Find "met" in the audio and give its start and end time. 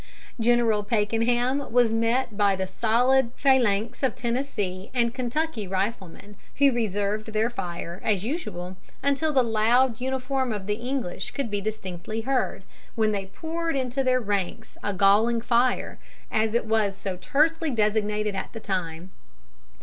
1.93-2.35